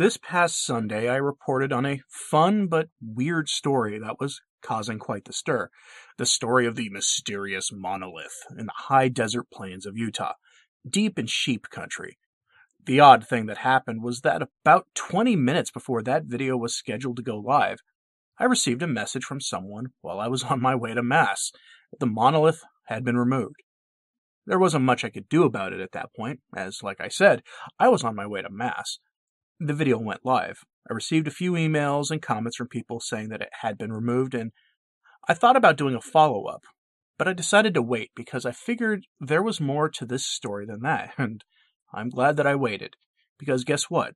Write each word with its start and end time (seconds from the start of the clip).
This 0.00 0.16
past 0.16 0.64
Sunday, 0.64 1.10
I 1.10 1.16
reported 1.16 1.74
on 1.74 1.84
a 1.84 2.00
fun 2.08 2.68
but 2.68 2.88
weird 3.02 3.50
story 3.50 3.98
that 3.98 4.18
was 4.18 4.40
causing 4.62 4.98
quite 4.98 5.26
the 5.26 5.32
stir. 5.34 5.68
The 6.16 6.24
story 6.24 6.66
of 6.66 6.74
the 6.74 6.88
mysterious 6.88 7.70
monolith 7.70 8.46
in 8.58 8.64
the 8.64 8.72
high 8.74 9.08
desert 9.08 9.50
plains 9.52 9.84
of 9.84 9.98
Utah, 9.98 10.32
deep 10.88 11.18
in 11.18 11.26
sheep 11.26 11.68
country. 11.68 12.16
The 12.82 12.98
odd 12.98 13.28
thing 13.28 13.44
that 13.44 13.58
happened 13.58 14.02
was 14.02 14.22
that 14.22 14.40
about 14.40 14.86
20 14.94 15.36
minutes 15.36 15.70
before 15.70 16.02
that 16.04 16.24
video 16.24 16.56
was 16.56 16.74
scheduled 16.74 17.18
to 17.18 17.22
go 17.22 17.36
live, 17.36 17.80
I 18.38 18.44
received 18.46 18.80
a 18.80 18.86
message 18.86 19.24
from 19.24 19.42
someone 19.42 19.88
while 20.00 20.18
I 20.18 20.28
was 20.28 20.44
on 20.50 20.62
my 20.62 20.74
way 20.74 20.94
to 20.94 21.02
Mass 21.02 21.52
that 21.90 22.00
the 22.00 22.06
monolith 22.06 22.64
had 22.84 23.04
been 23.04 23.18
removed. 23.18 23.62
There 24.46 24.58
wasn't 24.58 24.86
much 24.86 25.04
I 25.04 25.10
could 25.10 25.28
do 25.28 25.42
about 25.42 25.74
it 25.74 25.80
at 25.82 25.92
that 25.92 26.14
point, 26.16 26.40
as, 26.56 26.82
like 26.82 27.02
I 27.02 27.08
said, 27.08 27.42
I 27.78 27.90
was 27.90 28.02
on 28.02 28.16
my 28.16 28.26
way 28.26 28.40
to 28.40 28.48
Mass. 28.48 28.98
The 29.62 29.74
video 29.74 29.98
went 29.98 30.24
live. 30.24 30.64
I 30.88 30.94
received 30.94 31.28
a 31.28 31.30
few 31.30 31.52
emails 31.52 32.10
and 32.10 32.22
comments 32.22 32.56
from 32.56 32.68
people 32.68 32.98
saying 32.98 33.28
that 33.28 33.42
it 33.42 33.50
had 33.60 33.76
been 33.76 33.92
removed, 33.92 34.34
and 34.34 34.52
I 35.28 35.34
thought 35.34 35.54
about 35.54 35.76
doing 35.76 35.94
a 35.94 36.00
follow 36.00 36.46
up, 36.46 36.62
but 37.18 37.28
I 37.28 37.34
decided 37.34 37.74
to 37.74 37.82
wait 37.82 38.10
because 38.16 38.46
I 38.46 38.52
figured 38.52 39.04
there 39.20 39.42
was 39.42 39.60
more 39.60 39.90
to 39.90 40.06
this 40.06 40.24
story 40.24 40.64
than 40.64 40.80
that, 40.80 41.12
and 41.18 41.44
I'm 41.92 42.08
glad 42.08 42.38
that 42.38 42.46
I 42.46 42.54
waited. 42.54 42.94
Because 43.38 43.64
guess 43.64 43.90
what? 43.90 44.14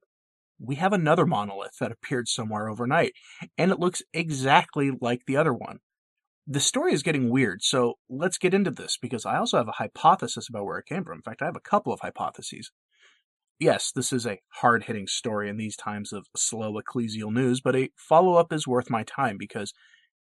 We 0.58 0.76
have 0.76 0.94
another 0.94 1.26
monolith 1.26 1.76
that 1.78 1.92
appeared 1.92 2.26
somewhere 2.26 2.70
overnight, 2.70 3.12
and 3.58 3.70
it 3.70 3.78
looks 3.78 4.00
exactly 4.14 4.92
like 4.98 5.26
the 5.26 5.36
other 5.36 5.52
one. 5.52 5.80
The 6.46 6.60
story 6.60 6.94
is 6.94 7.02
getting 7.02 7.28
weird, 7.28 7.62
so 7.62 7.94
let's 8.08 8.38
get 8.38 8.54
into 8.54 8.70
this 8.70 8.96
because 8.96 9.26
I 9.26 9.36
also 9.36 9.58
have 9.58 9.68
a 9.68 9.72
hypothesis 9.72 10.48
about 10.48 10.64
where 10.64 10.78
it 10.78 10.86
came 10.86 11.04
from. 11.04 11.18
In 11.18 11.22
fact, 11.22 11.42
I 11.42 11.46
have 11.46 11.56
a 11.56 11.60
couple 11.60 11.92
of 11.92 12.00
hypotheses. 12.00 12.70
Yes, 13.58 13.92
this 13.94 14.12
is 14.12 14.26
a 14.26 14.40
hard 14.54 14.84
hitting 14.84 15.06
story 15.06 15.48
in 15.48 15.56
these 15.56 15.76
times 15.76 16.12
of 16.12 16.26
slow 16.36 16.78
ecclesial 16.80 17.32
news, 17.32 17.60
but 17.60 17.76
a 17.76 17.90
follow 17.96 18.34
up 18.34 18.52
is 18.52 18.66
worth 18.66 18.90
my 18.90 19.04
time 19.04 19.36
because 19.38 19.72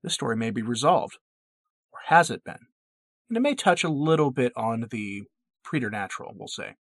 this 0.04 0.14
story 0.14 0.36
may 0.36 0.52
be 0.52 0.62
resolved. 0.62 1.18
Or 1.94 2.00
has 2.08 2.30
it 2.30 2.44
been? 2.44 2.68
And 3.30 3.38
it 3.38 3.42
may 3.42 3.56
touch 3.56 3.84
a 3.84 3.90
little 3.90 4.32
bit 4.32 4.52
on 4.58 4.88
the 4.92 5.24
preternatural, 5.64 6.34
we'll 6.36 6.48
say. 6.48 6.76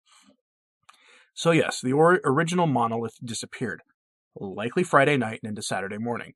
So, 1.32 1.52
yes, 1.52 1.80
the 1.80 1.92
or- 1.92 2.20
original 2.24 2.66
monolith 2.66 3.16
disappeared, 3.24 3.82
likely 4.34 4.82
Friday 4.82 5.16
night 5.16 5.40
and 5.42 5.50
into 5.50 5.62
Saturday 5.62 5.98
morning. 5.98 6.34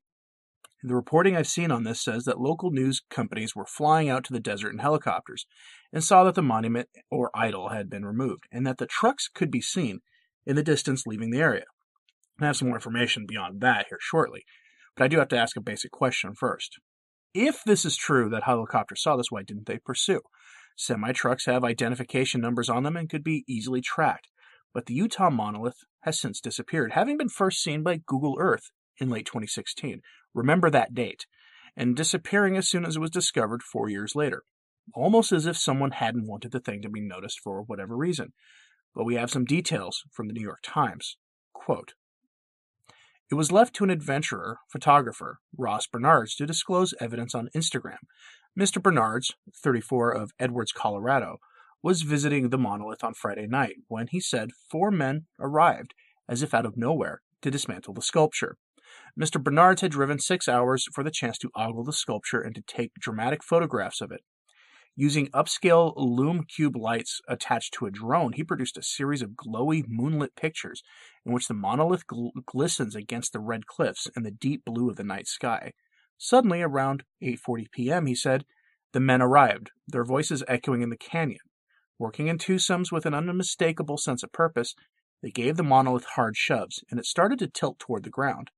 The 0.83 0.95
reporting 0.95 1.35
I've 1.35 1.47
seen 1.47 1.71
on 1.71 1.83
this 1.83 2.01
says 2.01 2.25
that 2.25 2.39
local 2.39 2.69
news 2.69 3.01
companies 3.09 3.55
were 3.55 3.65
flying 3.65 4.09
out 4.09 4.23
to 4.25 4.33
the 4.33 4.39
desert 4.39 4.73
in 4.73 4.79
helicopters 4.79 5.45
and 5.91 6.03
saw 6.03 6.23
that 6.23 6.35
the 6.35 6.43
monument 6.43 6.89
or 7.09 7.31
idol 7.33 7.69
had 7.69 7.89
been 7.89 8.05
removed 8.05 8.43
and 8.51 8.65
that 8.67 8.77
the 8.77 8.85
trucks 8.85 9.27
could 9.27 9.49
be 9.49 9.61
seen 9.61 10.01
in 10.45 10.55
the 10.55 10.63
distance 10.63 11.07
leaving 11.07 11.31
the 11.31 11.39
area. 11.39 11.65
I 12.39 12.45
have 12.45 12.57
some 12.57 12.67
more 12.67 12.77
information 12.77 13.25
beyond 13.27 13.59
that 13.61 13.87
here 13.89 13.97
shortly, 13.99 14.45
but 14.95 15.03
I 15.03 15.07
do 15.07 15.17
have 15.17 15.29
to 15.29 15.37
ask 15.37 15.57
a 15.57 15.61
basic 15.61 15.91
question 15.91 16.35
first. 16.35 16.77
If 17.33 17.63
this 17.65 17.83
is 17.83 17.97
true 17.97 18.29
that 18.29 18.43
helicopters 18.43 19.01
saw 19.01 19.17
this, 19.17 19.31
why 19.31 19.43
didn't 19.43 19.65
they 19.65 19.79
pursue? 19.79 20.21
Semi 20.75 21.11
trucks 21.11 21.47
have 21.47 21.63
identification 21.63 22.39
numbers 22.39 22.69
on 22.69 22.83
them 22.83 22.95
and 22.95 23.09
could 23.09 23.23
be 23.23 23.43
easily 23.47 23.81
tracked 23.81 24.29
but 24.77 24.85
the 24.85 24.93
Utah 24.93 25.31
monolith 25.31 25.85
has 26.01 26.19
since 26.19 26.39
disappeared, 26.39 26.91
having 26.93 27.17
been 27.17 27.29
first 27.29 27.63
seen 27.63 27.81
by 27.81 27.99
Google 28.05 28.37
Earth 28.39 28.69
in 28.99 29.09
late 29.09 29.25
2016. 29.25 30.01
Remember 30.33 30.69
that 30.69 30.93
date. 30.93 31.25
And 31.75 31.95
disappearing 31.95 32.57
as 32.57 32.67
soon 32.67 32.85
as 32.85 32.95
it 32.95 32.99
was 32.99 33.11
discovered 33.11 33.61
four 33.61 33.89
years 33.89 34.15
later. 34.15 34.43
Almost 34.95 35.31
as 35.31 35.45
if 35.45 35.57
someone 35.57 35.91
hadn't 35.91 36.27
wanted 36.27 36.51
the 36.51 36.59
thing 36.59 36.81
to 36.81 36.89
be 36.89 37.01
noticed 37.01 37.39
for 37.39 37.61
whatever 37.61 37.95
reason. 37.95 38.33
But 38.95 39.05
we 39.05 39.15
have 39.15 39.29
some 39.29 39.45
details 39.45 40.03
from 40.11 40.27
the 40.27 40.33
New 40.33 40.41
York 40.41 40.59
Times. 40.63 41.17
Quote, 41.53 41.93
it 43.29 43.35
was 43.35 43.51
left 43.51 43.75
to 43.75 43.83
an 43.83 43.89
adventurer, 43.89 44.59
photographer, 44.69 45.39
Ross 45.57 45.85
Bernards, 45.85 46.33
to 46.35 46.45
disclose 46.45 46.93
evidence 47.01 47.35
on 47.35 47.49
Instagram. 47.53 47.97
Mr. 48.57 48.81
Bernards, 48.81 49.35
34 49.53 50.11
of 50.11 50.31
Edwards, 50.39 50.71
Colorado, 50.71 51.39
was 51.83 52.03
visiting 52.03 52.49
the 52.49 52.57
monolith 52.57 53.03
on 53.03 53.13
Friday 53.13 53.45
night 53.45 53.75
when 53.87 54.07
he 54.07 54.21
said 54.21 54.51
four 54.71 54.91
men 54.91 55.25
arrived, 55.39 55.93
as 56.29 56.41
if 56.41 56.53
out 56.53 56.65
of 56.65 56.77
nowhere, 56.77 57.21
to 57.41 57.51
dismantle 57.51 57.93
the 57.93 58.01
sculpture. 58.01 58.57
Mr. 59.19 59.41
Bernards 59.41 59.81
had 59.81 59.91
driven 59.91 60.19
six 60.19 60.47
hours 60.47 60.85
for 60.93 61.03
the 61.03 61.11
chance 61.11 61.37
to 61.37 61.51
ogle 61.55 61.83
the 61.83 61.93
sculpture 61.93 62.41
and 62.41 62.55
to 62.55 62.61
take 62.61 62.93
dramatic 62.99 63.43
photographs 63.43 64.01
of 64.01 64.11
it. 64.11 64.21
Using 64.95 65.27
upscale 65.27 65.93
Lume 65.95 66.43
Cube 66.43 66.75
lights 66.75 67.21
attached 67.27 67.73
to 67.75 67.85
a 67.85 67.91
drone, 67.91 68.33
he 68.33 68.43
produced 68.43 68.77
a 68.77 68.83
series 68.83 69.21
of 69.21 69.31
glowy 69.31 69.83
moonlit 69.87 70.35
pictures 70.35 70.81
in 71.23 71.33
which 71.33 71.47
the 71.47 71.53
monolith 71.53 72.07
gl- 72.07 72.31
glistens 72.47 72.95
against 72.95 73.31
the 73.31 73.39
red 73.39 73.67
cliffs 73.67 74.07
and 74.15 74.25
the 74.25 74.31
deep 74.31 74.65
blue 74.65 74.89
of 74.89 74.95
the 74.95 75.03
night 75.03 75.27
sky. 75.27 75.73
Suddenly, 76.17 76.63
around 76.63 77.03
8:40 77.21 77.69
p.m., 77.71 78.07
he 78.07 78.15
said, 78.15 78.43
"The 78.93 78.99
men 78.99 79.21
arrived, 79.21 79.69
their 79.87 80.03
voices 80.03 80.43
echoing 80.47 80.81
in 80.81 80.89
the 80.89 80.97
canyon. 80.97 81.45
Working 81.99 82.25
in 82.25 82.39
twosomes 82.39 82.91
with 82.91 83.05
an 83.05 83.13
unmistakable 83.13 83.97
sense 83.97 84.23
of 84.23 84.31
purpose, 84.31 84.73
they 85.21 85.29
gave 85.29 85.57
the 85.57 85.63
monolith 85.63 86.05
hard 86.15 86.35
shoves, 86.35 86.83
and 86.89 86.99
it 86.99 87.05
started 87.05 87.37
to 87.39 87.47
tilt 87.47 87.77
toward 87.77 88.03
the 88.03 88.09
ground. 88.09 88.49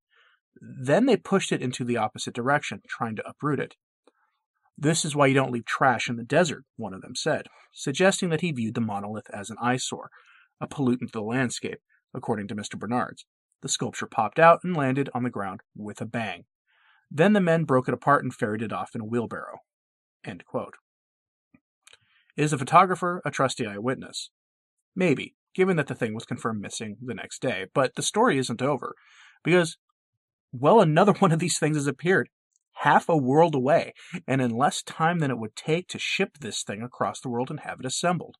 Then 0.62 1.06
they 1.06 1.18
pushed 1.18 1.52
it 1.52 1.62
into 1.62 1.84
the 1.84 1.98
opposite 1.98 2.34
direction, 2.34 2.82
trying 2.88 3.16
to 3.16 3.28
uproot 3.28 3.60
it. 3.60 3.76
This 4.78 5.04
is 5.04 5.16
why 5.16 5.28
you 5.28 5.34
don't 5.34 5.52
leave 5.52 5.66
trash 5.66 6.10
in 6.10 6.16
the 6.16 6.24
desert, 6.24 6.64
one 6.78 6.94
of 6.94 7.02
them 7.02 7.16
said, 7.16 7.48
suggesting 7.74 8.30
that 8.30 8.42
he 8.42 8.52
viewed 8.52 8.76
the 8.76 8.82
monolith 8.82 9.30
as 9.32 9.50
an 9.50 9.58
eyesore, 9.62 10.10
a 10.62 10.68
pollutant 10.68 11.12
to 11.12 11.20
the 11.20 11.22
landscape, 11.22 11.80
according 12.14 12.48
to 12.48 12.56
Mr. 12.56 12.78
Bernards. 12.78 13.26
The 13.62 13.70
sculpture 13.70 14.08
popped 14.08 14.40
out 14.40 14.64
and 14.64 14.76
landed 14.76 15.10
on 15.14 15.24
the 15.24 15.30
ground 15.30 15.62
with 15.76 16.00
a 16.00 16.06
bang. 16.06 16.46
Then 17.12 17.34
the 17.34 17.42
men 17.42 17.66
broke 17.66 17.88
it 17.88 17.94
apart 17.94 18.24
and 18.24 18.34
ferried 18.34 18.62
it 18.62 18.72
off 18.72 18.96
in 18.96 19.02
a 19.02 19.06
wheelbarrow. 19.06 19.60
Is 22.38 22.52
the 22.52 22.58
photographer 22.58 23.22
a 23.26 23.32
trusty 23.32 23.66
eyewitness? 23.66 24.30
Maybe, 24.96 25.36
given 25.54 25.76
that 25.78 25.88
the 25.88 25.96
thing 25.96 26.14
was 26.14 26.26
confirmed 26.26 26.62
missing 26.62 26.98
the 27.02 27.14
next 27.14 27.42
day, 27.42 27.66
but 27.74 27.96
the 27.96 28.02
story 28.02 28.38
isn't 28.38 28.62
over, 28.62 28.96
because, 29.44 29.78
well, 30.52 30.82
another 30.82 31.14
one 31.20 31.32
of 31.32 31.40
these 31.40 31.60
things 31.60 31.78
has 31.78 31.88
appeared, 31.88 32.30
half 32.74 33.10
a 33.10 33.18
world 33.18 33.56
away, 33.56 33.94
and 34.28 34.42
in 34.42 34.52
less 34.52 34.82
time 34.82 35.20
than 35.20 35.32
it 35.32 35.38
would 35.38 35.56
take 35.56 35.88
to 35.90 36.00
ship 36.00 36.38
this 36.40 36.64
thing 36.64 36.82
across 36.82 37.20
the 37.20 37.30
world 37.30 37.50
and 37.50 37.62
have 37.62 37.80
it 37.80 37.86
assembled. 37.86 38.36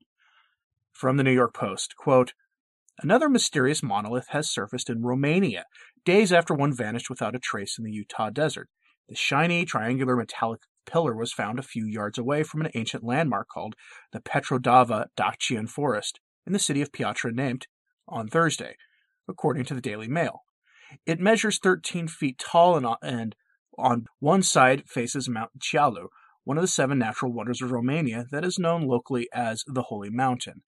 From 0.92 1.18
the 1.18 1.24
New 1.24 1.34
York 1.34 1.54
Post, 1.54 1.96
quote, 1.96 2.34
Another 3.02 3.30
mysterious 3.30 3.82
monolith 3.82 4.28
has 4.30 4.52
surfaced 4.52 4.90
in 4.90 5.04
Romania, 5.04 5.66
days 6.04 6.34
after 6.34 6.54
one 6.54 6.76
vanished 6.76 7.10
without 7.10 7.36
a 7.36 7.40
trace 7.40 7.78
in 7.78 7.86
the 7.86 7.92
Utah 7.92 8.30
desert. 8.30 8.68
The 9.08 9.16
shiny, 9.16 9.64
triangular 9.64 10.18
metallic 10.18 10.62
pillar 10.86 11.16
was 11.16 11.32
found 11.32 11.60
a 11.60 11.64
few 11.64 11.86
yards 11.86 12.18
away 12.18 12.44
from 12.44 12.62
an 12.62 12.72
ancient 12.76 13.04
landmark 13.04 13.48
called 13.48 13.76
the 14.12 14.20
Petrodava 14.20 15.06
Dacian 15.16 15.68
Fortress 15.68 16.12
in 16.46 16.52
the 16.52 16.60
city 16.60 16.82
of 16.82 16.92
Piatra 16.92 17.32
Neamt 17.32 17.64
on 18.08 18.28
Thursday, 18.28 18.76
according 19.28 19.64
to 19.66 19.74
the 19.74 19.82
Daily 19.82 20.08
Mail. 20.08 20.42
It 21.06 21.20
measures 21.20 21.60
13 21.60 22.08
feet 22.08 22.40
tall 22.40 22.76
and, 22.76 22.88
and 23.02 23.36
on 23.78 24.06
one 24.20 24.44
side 24.44 24.84
faces 24.88 25.30
Mount 25.30 25.52
Ceahlau, 25.60 26.08
one 26.44 26.58
of 26.58 26.62
the 26.64 26.68
seven 26.68 27.00
natural 27.00 27.32
wonders 27.32 27.62
of 27.62 27.72
Romania 27.72 28.26
that 28.32 28.46
is 28.46 28.60
known 28.60 28.88
locally 28.88 29.28
as 29.34 29.64
the 29.68 29.84
Holy 29.84 30.10
Mountain. 30.10 30.64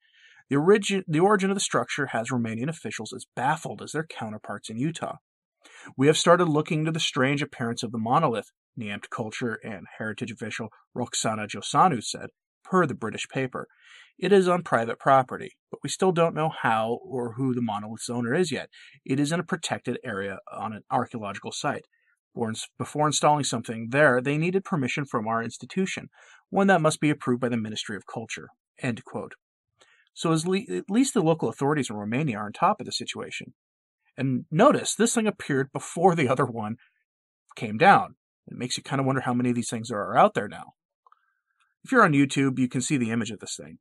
The, 0.49 0.57
origin, 0.57 1.03
the 1.07 1.19
origin 1.19 1.49
of 1.49 1.55
the 1.55 1.61
structure 1.61 2.07
has 2.07 2.29
Romanian 2.29 2.69
officials 2.69 3.13
as 3.13 3.25
baffled 3.35 3.81
as 3.81 3.93
their 3.93 4.05
counterparts 4.05 4.69
in 4.69 4.77
Utah. 4.77 5.17
We 5.97 6.07
have 6.07 6.17
started 6.17 6.45
looking 6.45 6.79
into 6.79 6.91
the 6.91 6.99
strange 6.99 7.41
appearance 7.41 7.83
of 7.83 7.91
the 7.91 7.97
monolith, 7.97 8.51
Neamt 8.77 9.09
culture 9.09 9.59
and 9.63 9.85
heritage 9.97 10.31
official 10.31 10.69
Roxana 10.93 11.47
Josanu 11.47 12.03
said, 12.03 12.29
per 12.63 12.85
the 12.85 12.93
British 12.93 13.27
paper. 13.27 13.67
It 14.17 14.31
is 14.31 14.47
on 14.47 14.63
private 14.63 14.99
property, 14.99 15.57
but 15.69 15.79
we 15.83 15.89
still 15.89 16.11
don't 16.11 16.35
know 16.35 16.49
how 16.49 16.99
or 17.03 17.33
who 17.33 17.53
the 17.53 17.61
monolith's 17.61 18.09
owner 18.09 18.33
is 18.33 18.51
yet. 18.51 18.69
It 19.05 19.19
is 19.19 19.31
in 19.31 19.39
a 19.39 19.43
protected 19.43 19.99
area 20.03 20.39
on 20.51 20.73
an 20.73 20.83
archaeological 20.91 21.51
site. 21.51 21.85
Before 22.77 23.07
installing 23.07 23.43
something 23.43 23.89
there, 23.89 24.21
they 24.21 24.37
needed 24.37 24.63
permission 24.63 25.05
from 25.05 25.27
our 25.27 25.43
institution, 25.43 26.09
one 26.49 26.67
that 26.67 26.81
must 26.81 27.01
be 27.01 27.09
approved 27.09 27.41
by 27.41 27.49
the 27.49 27.57
Ministry 27.57 27.97
of 27.97 28.05
Culture. 28.05 28.49
So 30.13 30.33
at 30.33 30.45
least 30.89 31.13
the 31.13 31.21
local 31.21 31.49
authorities 31.49 31.89
in 31.89 31.95
Romania 31.95 32.37
are 32.37 32.45
on 32.45 32.53
top 32.53 32.79
of 32.79 32.85
the 32.85 32.91
situation. 32.91 33.53
And 34.17 34.45
notice, 34.51 34.95
this 34.95 35.15
thing 35.15 35.27
appeared 35.27 35.71
before 35.71 36.15
the 36.15 36.27
other 36.29 36.45
one 36.45 36.77
came 37.55 37.77
down. 37.77 38.15
It 38.47 38.57
makes 38.57 38.77
you 38.77 38.83
kind 38.83 38.99
of 38.99 39.05
wonder 39.05 39.21
how 39.21 39.33
many 39.33 39.49
of 39.49 39.55
these 39.55 39.69
things 39.69 39.91
are 39.91 40.17
out 40.17 40.33
there 40.33 40.47
now. 40.47 40.73
If 41.83 41.91
you're 41.91 42.03
on 42.03 42.13
YouTube, 42.13 42.59
you 42.59 42.67
can 42.67 42.81
see 42.81 42.97
the 42.97 43.11
image 43.11 43.31
of 43.31 43.39
this 43.39 43.55
thing. 43.55 43.79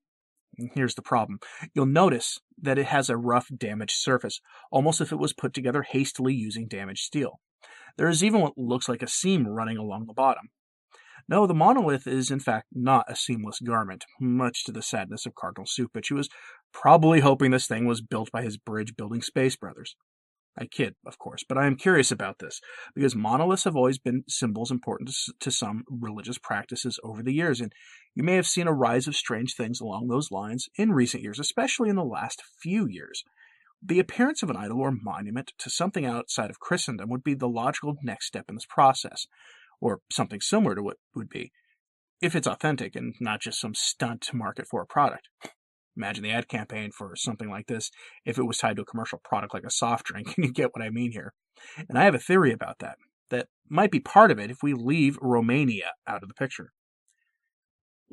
Here's 0.75 0.95
the 0.95 1.03
problem. 1.03 1.41
You'll 1.75 1.87
notice 1.87 2.39
that 2.61 2.79
it 2.79 2.87
has 2.87 3.09
a 3.09 3.17
rough, 3.17 3.49
damaged 3.57 3.97
surface, 3.97 4.41
almost 4.71 5.01
as 5.01 5.09
if 5.09 5.13
it 5.13 5.19
was 5.19 5.33
put 5.33 5.55
together 5.55 5.83
hastily 5.83 6.35
using 6.35 6.69
damaged 6.69 7.03
steel. 7.03 7.41
There 7.97 8.09
is 8.09 8.23
even 8.23 8.41
what 8.41 8.57
looks 8.57 8.89
like 8.89 9.03
a 9.03 9.09
seam 9.09 9.47
running 9.47 9.77
along 9.77 10.07
the 10.07 10.15
bottom. 10.15 10.51
No, 11.29 11.47
the 11.47 11.55
monolith 11.55 12.07
is 12.07 12.31
in 12.31 12.41
fact 12.41 12.69
not 12.73 13.05
a 13.09 13.15
seamless 13.15 13.61
garment, 13.61 14.05
much 14.21 14.65
to 14.65 14.73
the 14.73 14.83
sadness 14.83 15.27
of 15.27 15.35
Cardinal 15.35 15.67
Cupich, 15.67 16.09
who 16.09 16.17
was 16.17 16.29
probably 16.73 17.21
hoping 17.21 17.51
this 17.51 17.67
thing 17.67 17.87
was 17.87 18.01
built 18.01 18.31
by 18.33 18.43
his 18.43 18.57
bridge 18.57 18.97
building 18.97 19.23
space 19.23 19.57
brothers. 19.57 19.97
I 20.61 20.67
kid, 20.67 20.95
of 21.07 21.19
course, 21.19 21.43
but 21.49 21.57
I 21.57 21.67
am 21.67 21.77
curious 21.77 22.13
about 22.13 22.39
this 22.39 22.61
because 22.95 23.17
monoliths 23.17 23.65
have 23.65 23.77
always 23.77 23.99
been 23.99 24.25
symbols 24.29 24.71
important 24.71 25.11
to, 25.41 25.51
some 25.51 25.85
religious 25.89 26.37
practices 26.37 27.01
over 27.03 27.23
the 27.23 27.33
years, 27.33 27.63
and 27.63 27.73
you 28.15 28.23
may 28.23 28.35
have 28.35 28.47
seen 28.47 28.67
a 28.67 28.73
rise 28.73 29.07
of 29.07 29.17
strange 29.17 29.55
things 29.55 29.81
along 29.81 30.09
those 30.09 30.31
lines 30.31 30.69
in 30.77 30.93
recent 30.93 31.23
years, 31.23 31.39
especially 31.39 31.89
in 31.89 31.97
the 31.97 32.05
last 32.05 32.43
few 32.63 32.87
years. 32.87 33.25
The 33.83 34.01
appearance 34.01 34.43
of 34.43 34.51
an 34.51 34.57
idol 34.57 34.81
or 34.81 34.93
monument 34.93 35.55
to 35.59 35.71
something 35.71 36.05
outside 36.05 36.51
of 36.51 36.61
Christendom 36.61 37.09
would 37.09 37.25
be 37.25 37.35
the 37.35 37.49
logical 37.49 37.97
next 38.03 38.27
step 38.27 38.45
in 38.51 38.55
this 38.55 38.67
process, 38.69 39.27
or 39.81 40.01
something 40.13 40.43
similar 40.43 40.75
to 40.75 40.83
what 40.83 40.99
would 41.15 41.31
be, 41.31 41.53
if 42.21 42.37
it's 42.37 42.47
authentic 42.47 42.95
and 42.95 43.15
not 43.19 43.41
just 43.41 43.59
some 43.59 43.75
stunt 43.75 44.21
to 44.21 44.37
market 44.37 44.67
for 44.71 44.83
a 44.83 44.87
product. 44.87 45.31
Imagine 45.97 46.25
the 46.25 46.31
ad 46.31 46.49
campaign 46.49 46.91
for 46.93 47.15
something 47.17 47.51
like 47.51 47.67
this 47.67 47.91
if 48.25 48.39
it 48.39 48.45
was 48.45 48.59
tied 48.59 48.77
to 48.77 48.83
a 48.83 48.87
commercial 48.87 49.21
product 49.25 49.55
like 49.55 49.65
a 49.65 49.71
soft 49.71 50.07
drink. 50.07 50.35
you 50.39 50.53
get 50.53 50.75
what 50.75 50.85
I 50.85 50.91
mean 50.91 51.13
here. 51.13 51.33
And 51.89 51.99
I 51.99 52.05
have 52.05 52.15
a 52.15 52.19
theory 52.19 52.53
about 52.53 52.79
that. 52.79 52.97
That 53.31 53.49
might 53.69 53.91
be 53.91 54.01
part 54.01 54.31
of 54.31 54.39
it 54.39 54.51
if 54.51 54.63
we 54.63 54.73
leave 54.73 55.19
Romania 55.21 55.93
out 56.07 56.23
of 56.23 56.29
the 56.29 56.35
picture. 56.35 56.73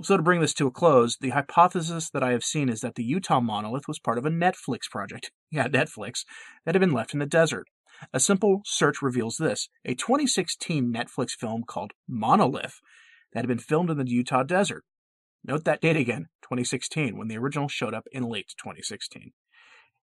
So, 0.04 0.16
to 0.16 0.22
bring 0.22 0.42
this 0.42 0.54
to 0.56 0.68
a 0.68 0.72
close, 0.72 1.18
the 1.18 1.32
hypothesis 1.32 2.12
that 2.12 2.22
I 2.22 2.32
have 2.32 2.44
seen 2.44 2.70
is 2.70 2.82
that 2.82 2.94
the 2.94 3.04
Utah 3.04 3.40
monolith 3.40 3.88
was 3.88 3.98
part 3.98 4.20
of 4.20 4.28
a 4.28 4.30
Netflix 4.30 4.82
project. 4.90 5.32
Yeah, 5.50 5.70
Netflix, 5.70 6.26
that 6.66 6.76
had 6.76 6.82
been 6.82 6.92
left 6.92 7.14
in 7.14 7.20
the 7.20 7.26
desert. 7.26 7.70
A 8.14 8.20
simple 8.20 8.62
search 8.66 9.02
reveals 9.02 9.38
this 9.38 9.70
a 9.86 9.96
2016 9.96 10.94
Netflix 10.94 11.32
film 11.32 11.64
called 11.66 11.94
Monolith 12.08 12.82
that 13.34 13.40
had 13.40 13.48
been 13.48 13.58
filmed 13.58 13.90
in 13.90 13.98
the 13.98 14.10
Utah 14.10 14.44
desert. 14.44 14.84
Note 15.48 15.64
that 15.64 15.80
date 15.80 15.96
again, 15.96 16.28
2016, 16.42 17.18
when 17.18 17.30
the 17.30 17.38
original 17.38 17.70
showed 17.70 17.94
up 17.94 18.06
in 18.12 18.24
late 18.24 18.54
2016. 18.58 19.32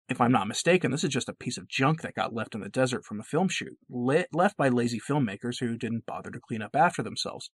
If 0.07 0.21
I'm 0.21 0.33
not 0.33 0.49
mistaken, 0.49 0.91
this 0.91 1.03
is 1.03 1.11
just 1.11 1.31
a 1.31 1.35
piece 1.35 1.57
of 1.57 1.67
junk 1.67 2.03
that 2.03 2.15
got 2.15 2.35
left 2.35 2.55
in 2.55 2.61
the 2.61 2.69
desert 2.69 3.07
from 3.07 3.21
a 3.21 3.25
film 3.25 3.49
shoot, 3.49 3.79
left 3.89 4.57
by 4.59 4.69
lazy 4.69 5.01
filmmakers 5.01 5.61
who 5.61 5.79
didn't 5.79 6.05
bother 6.05 6.31
to 6.31 6.41
clean 6.41 6.61
up 6.61 6.77
after 6.77 7.03
themselves. 7.03 7.51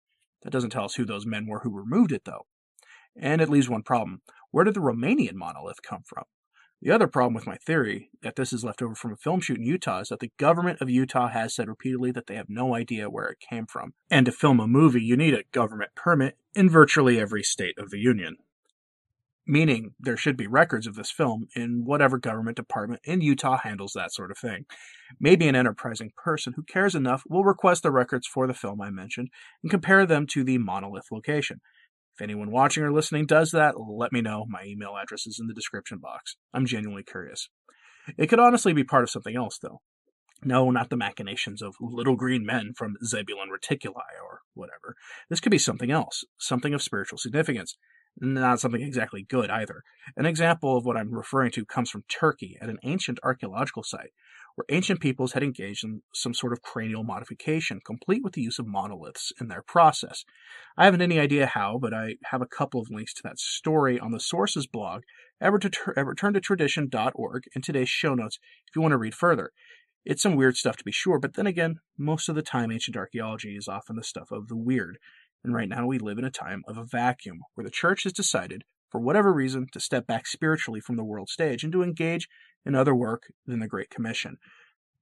That 0.44 0.52
doesn't 0.52 0.70
tell 0.70 0.86
us 0.86 0.96
who 0.96 1.04
those 1.04 1.26
men 1.26 1.46
were 1.46 1.60
who 1.60 1.78
removed 1.78 2.14
it, 2.14 2.24
though. 2.26 2.46
And 3.20 3.42
it 3.42 3.50
leaves 3.50 3.68
one 3.68 3.84
problem. 3.84 4.22
Where 4.52 4.64
did 4.64 4.76
the 4.76 4.80
Romanian 4.80 5.34
monolith 5.34 5.82
come 5.82 6.04
from? 6.06 6.24
The 6.84 6.92
other 6.92 7.08
problem 7.08 7.34
with 7.34 7.48
my 7.48 7.56
theory 7.56 8.10
that 8.24 8.36
this 8.36 8.52
is 8.52 8.66
left 8.66 8.82
over 8.82 8.94
from 8.94 9.14
a 9.14 9.16
film 9.16 9.40
shoot 9.40 9.58
in 9.58 9.64
Utah 9.64 10.02
is 10.02 10.10
that 10.10 10.20
the 10.20 10.34
government 10.38 10.82
of 10.82 10.90
Utah 10.90 11.30
has 11.30 11.56
said 11.56 11.70
repeatedly 11.70 12.12
that 12.12 12.28
they 12.28 12.36
have 12.36 12.50
no 12.50 12.76
idea 12.76 13.10
where 13.10 13.28
it 13.28 13.40
came 13.40 13.66
from. 13.66 13.94
And 14.12 14.26
to 14.26 14.34
film 14.34 14.60
a 14.60 14.68
movie, 14.68 15.02
you 15.02 15.16
need 15.16 15.34
a 15.34 15.46
government 15.54 15.92
permit 15.96 16.38
in 16.54 16.70
virtually 16.70 17.22
every 17.22 17.42
state 17.42 17.78
of 17.78 17.90
the 17.90 18.00
Union. 18.00 18.36
Meaning 19.48 19.94
there 19.98 20.18
should 20.18 20.36
be 20.36 20.46
records 20.46 20.86
of 20.86 20.96
this 20.96 21.10
film 21.10 21.48
in 21.56 21.86
whatever 21.86 22.18
government 22.18 22.58
department 22.58 23.00
in 23.06 23.22
Utah 23.22 23.60
handles 23.60 23.94
that 23.94 24.12
sort 24.12 24.30
of 24.30 24.38
thing. 24.38 24.66
Maybe 25.22 25.48
an 25.48 25.56
enterprising 25.56 26.12
person 26.22 26.52
who 26.58 26.64
cares 26.64 26.96
enough 26.96 27.24
will 27.30 27.46
request 27.46 27.84
the 27.84 27.92
records 27.92 28.28
for 28.28 28.46
the 28.46 28.54
film 28.54 28.82
I 28.82 28.90
mentioned 28.90 29.30
and 29.62 29.72
compare 29.72 30.06
them 30.06 30.28
to 30.32 30.44
the 30.44 30.58
monolith 30.58 31.14
location. 31.14 31.62
If 32.16 32.22
anyone 32.22 32.52
watching 32.52 32.84
or 32.84 32.92
listening 32.92 33.26
does 33.26 33.52
that, 33.52 33.76
let 33.80 34.12
me 34.12 34.22
know. 34.22 34.46
My 34.48 34.64
email 34.66 34.96
address 35.02 35.26
is 35.26 35.40
in 35.40 35.48
the 35.48 35.54
description 35.54 35.98
box. 35.98 36.36
I'm 36.54 36.66
genuinely 36.66 37.04
curious. 37.04 37.50
It 38.18 38.28
could 38.28 38.40
honestly 38.40 38.74
be 38.74 38.84
part 38.84 39.04
of 39.04 39.10
something 39.10 39.36
else, 39.36 39.58
though. 39.58 39.82
No, 40.44 40.70
not 40.70 40.90
the 40.90 40.98
machinations 40.98 41.62
of 41.62 41.76
little 41.80 42.16
green 42.16 42.46
men 42.46 42.74
from 42.78 42.98
Zebulon 43.04 43.50
Reticuli 43.50 44.20
or 44.22 44.42
whatever. 44.54 44.96
This 45.30 45.40
could 45.40 45.52
be 45.52 45.58
something 45.58 45.90
else, 45.90 46.24
something 46.38 46.74
of 46.74 46.84
spiritual 46.84 47.18
significance. 47.18 47.78
Not 48.20 48.60
something 48.60 48.82
exactly 48.82 49.24
good 49.24 49.50
either. 49.50 49.84
An 50.16 50.26
example 50.26 50.78
of 50.78 50.86
what 50.86 50.98
I'm 50.98 51.14
referring 51.14 51.52
to 51.52 51.66
comes 51.66 51.90
from 51.90 52.04
Turkey 52.08 52.58
at 52.62 52.70
an 52.70 52.78
ancient 52.84 53.20
archaeological 53.24 53.84
site 53.84 54.12
where 54.56 54.66
ancient 54.70 55.00
peoples 55.00 55.34
had 55.34 55.44
engaged 55.44 55.84
in 55.84 56.02
some 56.14 56.34
sort 56.34 56.54
of 56.54 56.62
cranial 56.62 57.04
modification, 57.04 57.80
complete 57.84 58.24
with 58.24 58.34
the 58.34 58.42
use 58.42 58.60
of 58.60 58.68
monoliths 58.68 59.32
in 59.42 59.48
their 59.48 59.64
process. 59.64 60.24
I 60.78 60.86
haven't 60.86 61.02
any 61.02 61.20
idea 61.20 61.48
how, 61.48 61.80
but 61.82 61.94
I 61.94 62.18
have 62.26 62.42
a 62.42 62.48
couple 62.48 62.80
of 62.80 62.90
links 62.92 63.14
to 63.16 63.24
that 63.24 63.40
story 63.40 64.00
on 64.00 64.12
the 64.12 64.20
sources 64.20 64.68
blog 64.68 65.02
at 65.42 65.52
in 67.56 67.62
today's 67.62 67.90
show 67.90 68.14
notes 68.14 68.40
if 68.68 68.76
you 68.76 68.82
want 68.82 68.92
to 68.92 68.98
read 68.98 69.16
further. 69.16 69.52
It's 70.06 70.22
some 70.22 70.36
weird 70.36 70.58
stuff 70.58 70.76
to 70.78 70.84
be 70.84 70.92
sure, 70.92 71.18
but 71.18 71.36
then 71.36 71.48
again, 71.48 71.78
most 71.98 72.28
of 72.28 72.36
the 72.36 72.42
time 72.42 72.72
ancient 72.72 72.98
archaeology 72.98 73.56
is 73.56 73.68
often 73.68 73.96
the 73.96 74.04
stuff 74.04 74.32
of 74.32 74.50
the 74.50 74.58
weird. 74.58 74.98
And 75.44 75.54
right 75.54 75.68
now 75.68 75.86
we 75.86 76.00
live 76.00 76.18
in 76.18 76.24
a 76.24 76.32
time 76.32 76.64
of 76.68 76.78
a 76.78 76.86
vacuum 76.86 77.42
where 77.54 77.66
the 77.66 77.72
church 77.72 78.04
has 78.04 78.14
decided, 78.14 78.64
for 78.90 79.00
whatever 79.00 79.34
reason, 79.34 79.68
to 79.74 79.80
step 79.80 80.08
back 80.08 80.26
spiritually 80.26 80.80
from 80.80 80.96
the 80.96 81.04
world 81.04 81.30
stage 81.30 81.64
and 81.64 81.74
to 81.74 81.84
engage 81.84 82.30
in 82.66 82.76
other 82.76 82.96
work 82.96 83.34
than 83.46 83.60
the 83.60 83.68
Great 83.68 83.90
Commission, 83.90 84.38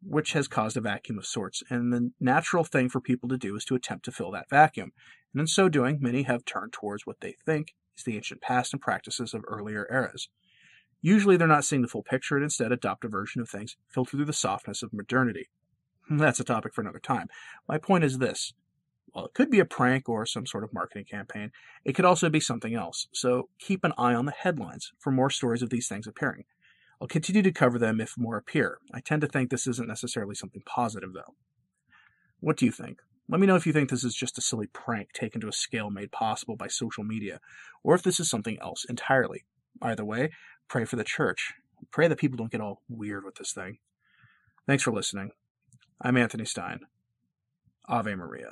which 0.01 0.33
has 0.33 0.47
caused 0.47 0.77
a 0.77 0.81
vacuum 0.81 1.17
of 1.17 1.25
sorts. 1.25 1.61
And 1.69 1.93
the 1.93 2.11
natural 2.19 2.63
thing 2.63 2.89
for 2.89 2.99
people 2.99 3.29
to 3.29 3.37
do 3.37 3.55
is 3.55 3.65
to 3.65 3.75
attempt 3.75 4.05
to 4.05 4.11
fill 4.11 4.31
that 4.31 4.49
vacuum. 4.49 4.93
And 5.33 5.41
in 5.41 5.47
so 5.47 5.69
doing, 5.69 5.99
many 6.01 6.23
have 6.23 6.45
turned 6.45 6.73
towards 6.73 7.05
what 7.05 7.21
they 7.21 7.35
think 7.45 7.75
is 7.97 8.03
the 8.03 8.15
ancient 8.15 8.41
past 8.41 8.73
and 8.73 8.81
practices 8.81 9.33
of 9.33 9.43
earlier 9.47 9.87
eras. 9.91 10.29
Usually 11.01 11.37
they're 11.37 11.47
not 11.47 11.65
seeing 11.65 11.81
the 11.81 11.87
full 11.87 12.03
picture 12.03 12.35
and 12.35 12.43
instead 12.43 12.71
adopt 12.71 13.05
a 13.05 13.09
version 13.09 13.41
of 13.41 13.49
things 13.49 13.75
filtered 13.89 14.17
through 14.17 14.25
the 14.25 14.33
softness 14.33 14.83
of 14.83 14.93
modernity. 14.93 15.49
That's 16.09 16.39
a 16.39 16.43
topic 16.43 16.73
for 16.73 16.81
another 16.81 16.99
time. 16.99 17.27
My 17.67 17.77
point 17.77 18.03
is 18.03 18.19
this. 18.19 18.53
While 19.11 19.25
it 19.25 19.33
could 19.33 19.49
be 19.49 19.59
a 19.59 19.65
prank 19.65 20.07
or 20.07 20.25
some 20.25 20.45
sort 20.45 20.63
of 20.63 20.73
marketing 20.73 21.05
campaign, 21.05 21.51
it 21.83 21.93
could 21.93 22.05
also 22.05 22.29
be 22.29 22.39
something 22.39 22.75
else. 22.75 23.07
So 23.13 23.49
keep 23.59 23.83
an 23.83 23.93
eye 23.97 24.13
on 24.13 24.25
the 24.25 24.31
headlines 24.31 24.93
for 24.99 25.11
more 25.11 25.29
stories 25.29 25.61
of 25.61 25.69
these 25.69 25.87
things 25.87 26.07
appearing. 26.07 26.45
I'll 27.01 27.07
continue 27.07 27.41
to 27.41 27.51
cover 27.51 27.77
them 27.77 27.99
if 27.99 28.17
more 28.17 28.37
appear. 28.37 28.77
I 28.93 29.01
tend 29.01 29.21
to 29.21 29.27
think 29.27 29.49
this 29.49 29.67
isn't 29.67 29.87
necessarily 29.87 30.35
something 30.35 30.61
positive, 30.65 31.13
though. 31.13 31.35
What 32.39 32.57
do 32.57 32.65
you 32.65 32.71
think? 32.71 32.99
Let 33.27 33.39
me 33.39 33.47
know 33.47 33.55
if 33.55 33.65
you 33.65 33.73
think 33.73 33.89
this 33.89 34.03
is 34.03 34.13
just 34.13 34.37
a 34.37 34.41
silly 34.41 34.67
prank 34.67 35.13
taken 35.13 35.41
to 35.41 35.47
a 35.47 35.53
scale 35.53 35.89
made 35.89 36.11
possible 36.11 36.55
by 36.55 36.67
social 36.67 37.03
media, 37.03 37.39
or 37.83 37.95
if 37.95 38.03
this 38.03 38.19
is 38.19 38.29
something 38.29 38.57
else 38.61 38.85
entirely. 38.87 39.43
Either 39.81 40.05
way, 40.05 40.31
pray 40.67 40.85
for 40.85 40.95
the 40.95 41.03
church. 41.03 41.53
Pray 41.91 42.07
that 42.07 42.19
people 42.19 42.37
don't 42.37 42.51
get 42.51 42.61
all 42.61 42.81
weird 42.87 43.25
with 43.25 43.35
this 43.35 43.53
thing. 43.53 43.79
Thanks 44.67 44.83
for 44.83 44.91
listening. 44.91 45.31
I'm 46.01 46.17
Anthony 46.17 46.45
Stine. 46.45 46.81
Ave 47.87 48.15
Maria. 48.15 48.51